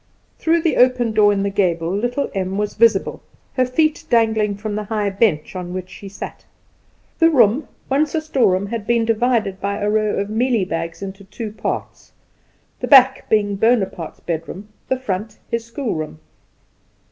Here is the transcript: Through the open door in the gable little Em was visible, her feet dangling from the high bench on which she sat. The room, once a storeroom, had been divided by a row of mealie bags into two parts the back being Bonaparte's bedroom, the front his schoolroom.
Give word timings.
Through 0.39 0.63
the 0.63 0.77
open 0.77 1.11
door 1.13 1.31
in 1.31 1.43
the 1.43 1.51
gable 1.51 1.95
little 1.95 2.31
Em 2.33 2.57
was 2.57 2.73
visible, 2.73 3.21
her 3.53 3.67
feet 3.67 4.03
dangling 4.09 4.55
from 4.55 4.73
the 4.73 4.85
high 4.85 5.11
bench 5.11 5.55
on 5.55 5.75
which 5.75 5.91
she 5.91 6.09
sat. 6.09 6.43
The 7.19 7.29
room, 7.29 7.67
once 7.87 8.15
a 8.15 8.21
storeroom, 8.21 8.65
had 8.65 8.87
been 8.87 9.05
divided 9.05 9.61
by 9.61 9.77
a 9.77 9.87
row 9.91 10.15
of 10.15 10.27
mealie 10.27 10.65
bags 10.65 11.03
into 11.03 11.23
two 11.25 11.51
parts 11.51 12.13
the 12.79 12.87
back 12.87 13.29
being 13.29 13.55
Bonaparte's 13.57 14.21
bedroom, 14.21 14.69
the 14.87 14.97
front 14.99 15.37
his 15.51 15.65
schoolroom. 15.65 16.17